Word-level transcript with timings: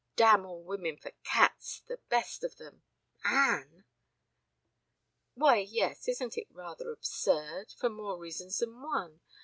(Damn 0.15 0.47
all 0.47 0.63
women 0.63 0.97
for 0.97 1.11
cats, 1.23 1.81
the 1.87 1.97
best 2.09 2.43
of 2.43 2.55
them. 2.55 2.81
Anne!) 3.23 3.85
"Why, 5.35 5.57
yes, 5.57 6.07
isn't 6.07 6.39
it 6.39 6.47
rather 6.49 6.91
absurd 6.91 7.71
for 7.77 7.87
more 7.89 8.17
reasons 8.17 8.57
than 8.57 8.81
one? 8.81 9.19